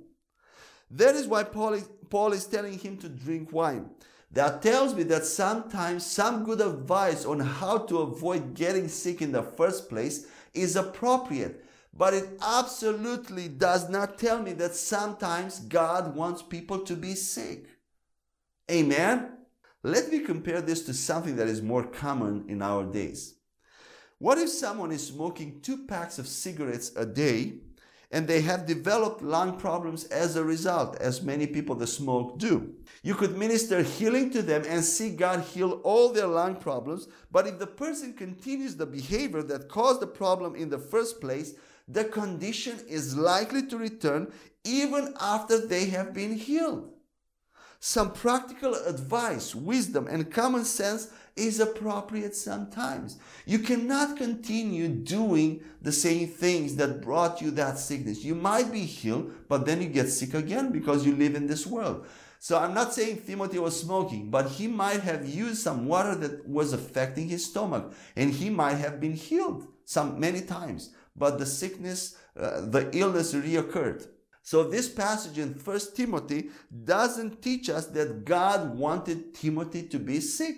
[0.91, 3.91] That is why Paul is, Paul is telling him to drink wine.
[4.33, 9.31] That tells me that sometimes some good advice on how to avoid getting sick in
[9.31, 11.63] the first place is appropriate.
[11.93, 17.67] But it absolutely does not tell me that sometimes God wants people to be sick.
[18.71, 19.33] Amen?
[19.83, 23.35] Let me compare this to something that is more common in our days.
[24.25, 27.57] What if someone is smoking two packs of cigarettes a day
[28.11, 32.73] and they have developed lung problems as a result, as many people that smoke do?
[33.03, 37.47] You could minister healing to them and see God heal all their lung problems, but
[37.47, 41.57] if the person continues the behavior that caused the problem in the first place,
[41.87, 44.33] the condition is likely to return
[44.65, 46.94] even after they have been healed.
[47.87, 53.19] Some practical advice, wisdom, and common sense is appropriate sometimes.
[53.45, 58.25] You cannot continue doing the same things that brought you that sickness.
[58.25, 61.67] You might be healed, but then you get sick again because you live in this
[61.67, 62.07] world.
[62.39, 66.49] So I'm not saying Timothy was smoking, but he might have used some water that
[66.49, 71.45] was affecting his stomach and he might have been healed some many times, but the
[71.45, 74.07] sickness, uh, the illness reoccurred.
[74.45, 76.51] So this passage in First Timothy
[76.85, 80.57] doesn't teach us that God wanted Timothy to be sick.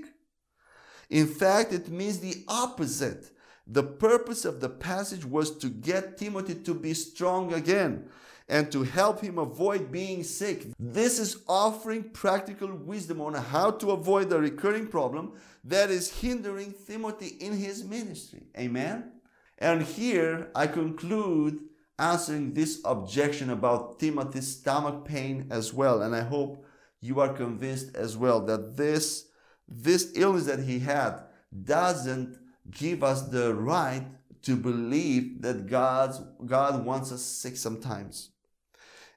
[1.09, 3.30] In fact, it means the opposite.
[3.64, 8.09] The purpose of the passage was to get Timothy to be strong again
[8.49, 10.66] and to help him avoid being sick.
[10.80, 16.74] This is offering practical wisdom on how to avoid the recurring problem that is hindering
[16.89, 18.49] Timothy in his ministry.
[18.59, 19.12] Amen?
[19.59, 21.61] And here I conclude
[21.99, 26.03] answering this objection about Timothy's stomach pain as well.
[26.03, 26.64] And I hope
[27.01, 29.26] you are convinced as well that this
[29.68, 31.22] this illness that he had
[31.64, 32.38] doesn't
[32.70, 34.07] give us the right
[34.42, 38.30] to believe that God's, God wants us sick sometimes.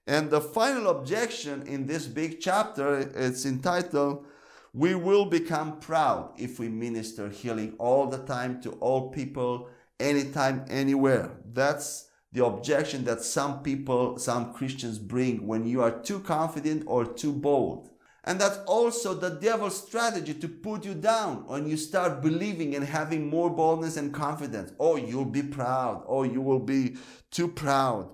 [0.07, 4.25] And the final objection in this big chapter, it's entitled,
[4.73, 9.69] We Will Become Proud If We Minister Healing All the Time to All People
[9.99, 11.29] anytime, anywhere.
[11.45, 17.05] That's the objection that some people, some Christians bring when you are too confident or
[17.05, 17.89] too bold.
[18.23, 22.85] And that's also the devil's strategy to put you down when you start believing and
[22.85, 24.71] having more boldness and confidence.
[24.79, 26.03] Oh, you'll be proud.
[26.07, 26.97] Oh, you will be
[27.31, 28.09] too proud.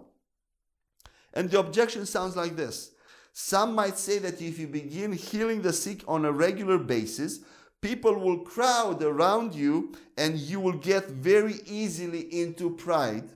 [1.33, 2.91] And the objection sounds like this
[3.33, 7.39] Some might say that if you begin healing the sick on a regular basis,
[7.81, 13.29] people will crowd around you and you will get very easily into pride,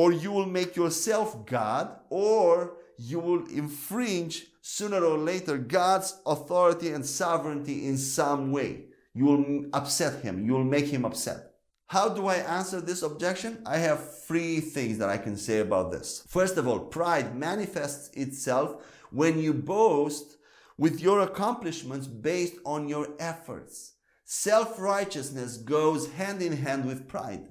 [0.00, 6.88] or you will make yourself God, or you will infringe sooner or later God's authority
[6.88, 8.86] and sovereignty in some way.
[9.12, 11.50] You will upset him, you will make him upset.
[11.88, 13.62] How do I answer this objection?
[13.66, 16.24] I have three things that I can say about this.
[16.28, 20.38] First of all, pride manifests itself when you boast
[20.78, 23.96] with your accomplishments based on your efforts.
[24.24, 27.48] Self righteousness goes hand in hand with pride.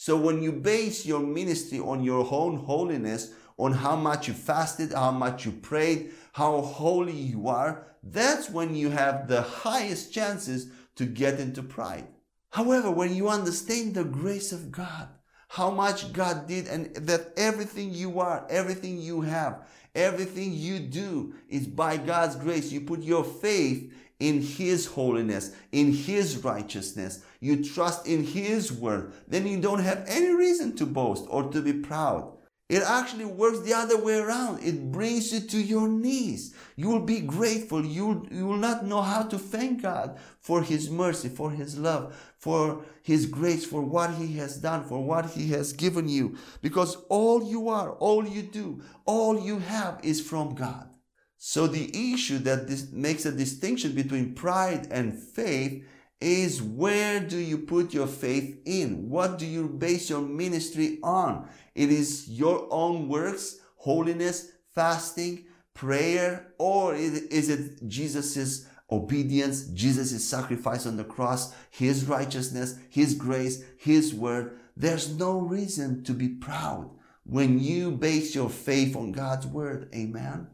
[0.00, 4.92] So when you base your ministry on your own holiness, on how much you fasted,
[4.92, 10.70] how much you prayed, how holy you are, that's when you have the highest chances
[10.94, 12.06] to get into pride.
[12.50, 15.08] However, when you understand the grace of God,
[15.48, 21.34] how much God did, and that everything you are, everything you have, everything you do
[21.48, 22.70] is by God's grace.
[22.70, 27.24] You put your faith in His holiness, in His righteousness.
[27.40, 29.12] You trust in His word.
[29.28, 32.34] Then you don't have any reason to boast or to be proud.
[32.68, 34.62] It actually works the other way around.
[34.62, 36.54] It brings you to your knees.
[36.76, 37.82] You will be grateful.
[37.82, 42.14] You, you will not know how to thank God for His mercy, for His love,
[42.36, 46.36] for His grace, for what He has done, for what He has given you.
[46.60, 50.90] Because all you are, all you do, all you have is from God.
[51.38, 55.84] So the issue that this makes a distinction between pride and faith
[56.20, 59.08] is where do you put your faith in?
[59.08, 61.48] What do you base your ministry on?
[61.76, 70.86] It is your own works, holiness, fasting, prayer, or is it Jesus's obedience, Jesus' sacrifice
[70.86, 74.58] on the cross, His righteousness, His grace, His word?
[74.76, 76.90] There's no reason to be proud
[77.22, 79.88] when you base your faith on God's word.
[79.94, 80.48] Amen.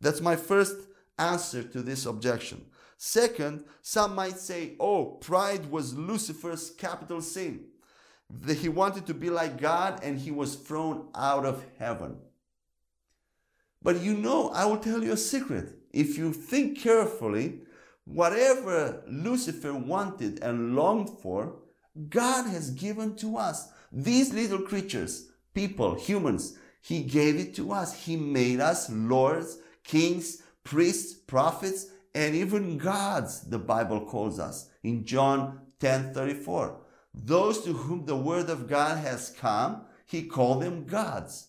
[0.00, 0.76] That's my first
[1.18, 2.64] answer to this objection.
[2.96, 7.66] Second, some might say, oh, pride was Lucifer's capital sin.
[8.30, 12.16] That he wanted to be like God and he was thrown out of heaven.
[13.82, 15.74] But you know, I will tell you a secret.
[15.92, 17.60] If you think carefully,
[18.04, 21.56] whatever Lucifer wanted and longed for,
[22.08, 23.68] God has given to us.
[23.92, 28.04] These little creatures, people, humans, He gave it to us.
[28.04, 29.58] He made us lords,
[29.88, 36.80] kings, priests, prophets, and even gods, the Bible calls us in John 10 34.
[37.14, 41.48] Those to whom the word of God has come, he called them gods.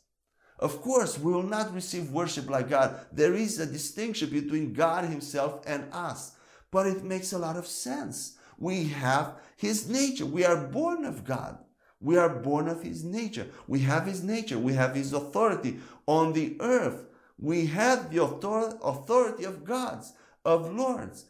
[0.57, 2.99] Of course, we will not receive worship like God.
[3.11, 6.33] There is a distinction between God Himself and us,
[6.71, 8.37] but it makes a lot of sense.
[8.57, 10.25] We have His nature.
[10.25, 11.59] We are born of God.
[12.01, 13.47] We are born of His nature.
[13.67, 14.59] We have His nature.
[14.59, 17.05] We have His authority on the earth.
[17.41, 20.13] We have the authority of gods
[20.43, 21.25] of lords.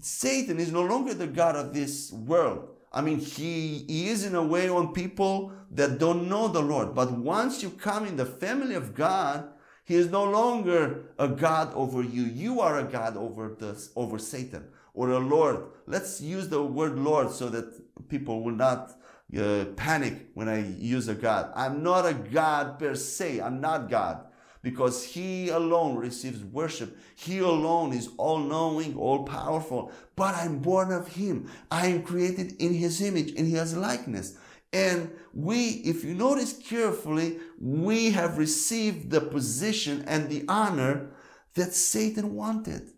[0.00, 2.68] Satan is no longer the God of this world.
[2.92, 6.94] I mean, he, he is in a way on people that don't know the Lord.
[6.94, 9.48] But once you come in the family of God,
[9.84, 12.24] he is no longer a God over you.
[12.24, 15.64] You are a God over the, over Satan or a Lord.
[15.86, 18.92] Let's use the word Lord so that people will not
[19.36, 21.52] uh, panic when I use a God.
[21.54, 23.40] I'm not a God per se.
[23.40, 24.26] I'm not God
[24.66, 26.98] because He alone receives worship.
[27.14, 29.92] He alone is all knowing, all powerful.
[30.16, 31.48] But I'm born of Him.
[31.70, 34.36] I am created in His image, in His likeness.
[34.72, 41.12] And we, if you notice carefully, we have received the position and the honor
[41.54, 42.90] that Satan wanted.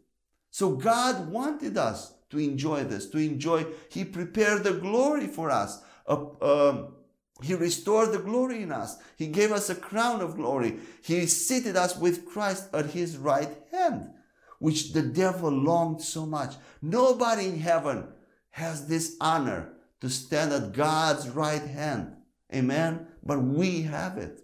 [0.50, 5.82] So God wanted us to enjoy this, to enjoy, He prepared the glory for us.
[6.06, 6.84] Uh,
[7.40, 8.96] he restored the glory in us.
[9.16, 10.78] He gave us a crown of glory.
[11.02, 14.10] He seated us with Christ at his right hand,
[14.58, 16.54] which the devil longed so much.
[16.82, 18.08] Nobody in heaven
[18.50, 22.16] has this honor to stand at God's right hand.
[22.52, 23.06] Amen.
[23.22, 24.42] But we have it.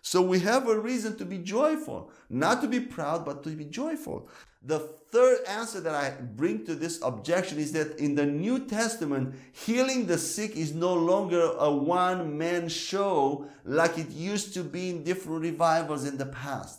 [0.00, 3.66] So we have a reason to be joyful, not to be proud, but to be
[3.66, 4.28] joyful.
[4.64, 9.34] The third answer that I bring to this objection is that in the New Testament,
[9.52, 14.90] healing the sick is no longer a one man show like it used to be
[14.90, 16.78] in different revivals in the past.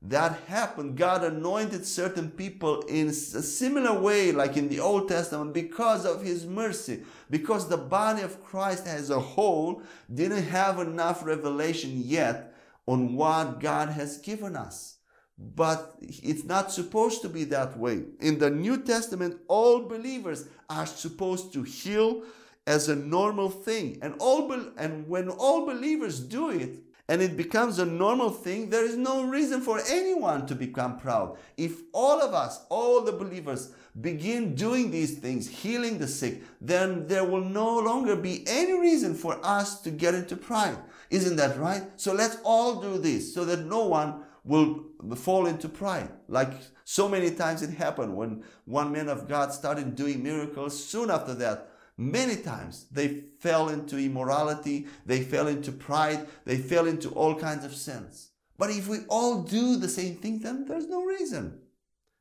[0.00, 0.96] that happened.
[0.96, 6.22] God anointed certain people in a similar way, like in the Old Testament, because of
[6.22, 7.02] His mercy.
[7.30, 12.54] Because the body of Christ as a whole didn't have enough revelation yet
[12.86, 14.97] on what God has given us.
[15.38, 18.02] But it's not supposed to be that way.
[18.20, 22.22] In the New Testament, all believers are supposed to heal
[22.66, 23.98] as a normal thing.
[24.02, 28.68] And all be- and when all believers do it, and it becomes a normal thing,
[28.68, 31.38] there is no reason for anyone to become proud.
[31.56, 37.06] If all of us, all the believers, begin doing these things, healing the sick, then
[37.06, 40.76] there will no longer be any reason for us to get into pride.
[41.08, 41.84] Isn't that right?
[41.96, 44.84] So let's all do this so that no one will
[45.16, 46.10] fall into pride.
[46.28, 46.52] Like
[46.84, 50.82] so many times it happened when one man of God started doing miracles.
[50.82, 56.86] Soon after that, many times they fell into immorality, they fell into pride, they fell
[56.86, 58.30] into all kinds of sins.
[58.56, 61.60] But if we all do the same thing, then there's no reason.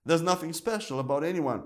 [0.05, 1.63] There's nothing special about anyone.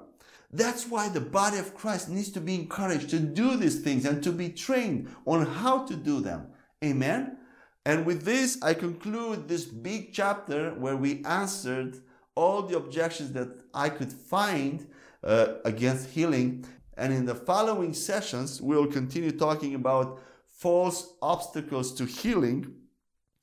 [0.53, 4.21] That's why the body of Christ needs to be encouraged to do these things and
[4.23, 6.47] to be trained on how to do them.
[6.83, 7.37] Amen.
[7.85, 11.97] And with this, I conclude this big chapter where we answered
[12.35, 14.87] all the objections that I could find
[15.23, 16.65] uh, against healing.
[16.95, 22.75] And in the following sessions, we'll continue talking about false obstacles to healing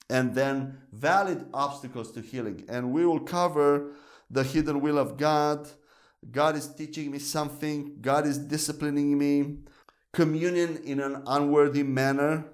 [0.08, 2.64] and then valid obstacles to healing.
[2.68, 3.92] And we will cover
[4.30, 5.68] the hidden will of God.
[6.30, 9.58] God is teaching me something, God is disciplining me,
[10.12, 12.44] communion in an unworthy manner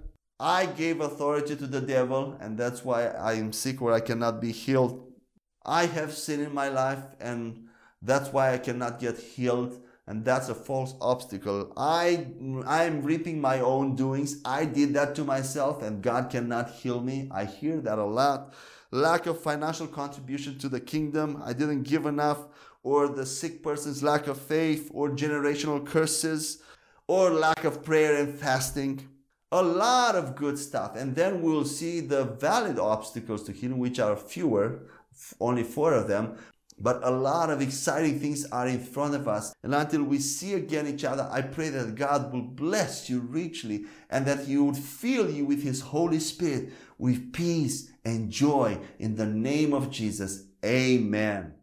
[0.45, 4.43] I gave authority to the devil, and that's why I am sick or I cannot
[4.43, 5.11] be healed.
[5.65, 7.69] I have sin in my life, and
[8.03, 11.73] that's why I cannot get healed, and that's a false obstacle.
[11.79, 12.27] I
[12.67, 14.43] I am reaping my own doings.
[14.45, 17.31] I did that to myself, and God cannot heal me.
[17.33, 18.53] I hear that a lot.
[18.91, 21.41] Lack of financial contribution to the kingdom.
[21.43, 22.41] I didn't give enough,
[22.83, 26.59] or the sick person's lack of faith, or generational curses,
[27.09, 29.09] or lack of prayer and fasting
[29.55, 30.97] a lot of good stuff.
[30.97, 34.81] And then we'll see the valid obstacles to healing, which are fewer,
[35.41, 36.37] only four of them.
[36.77, 39.55] But a lot of exciting things are in front of us.
[39.63, 43.85] And until we see again each other, I pray that God will bless you richly
[44.11, 49.15] and that He would fill you with His Holy Spirit with peace and joy in
[49.15, 50.47] the name of Jesus.
[50.65, 51.54] Amen.